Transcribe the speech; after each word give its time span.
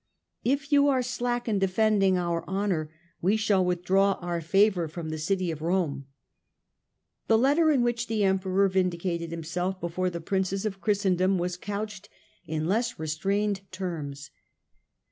If 0.43 0.71
you 0.71 0.87
are 0.87 1.03
slack 1.03 1.47
in 1.47 1.59
defending 1.59 2.17
our 2.17 2.43
honour 2.47 2.89
we 3.21 3.37
shall 3.37 3.63
withdraw 3.63 4.13
our 4.13 4.41
favour 4.41 4.87
from 4.87 5.09
the 5.09 5.19
city 5.19 5.51
of 5.51 5.61
Rome." 5.61 6.07
The 7.27 7.37
letter 7.37 7.69
in 7.69 7.83
which 7.83 8.07
the 8.07 8.23
Emperor 8.23 8.67
vindicated 8.67 9.29
himself 9.29 9.79
before 9.79 10.09
the 10.09 10.19
Princes 10.19 10.65
of 10.65 10.81
Christendom 10.81 11.37
was 11.37 11.55
couched 11.55 12.09
in 12.47 12.65
less 12.67 12.95
THE 12.95 13.05
SECOND 13.05 13.05
EXCOMMUNICATION 13.05 13.29
163 13.29 13.33
restrained 13.37 13.71
terms. 13.71 14.31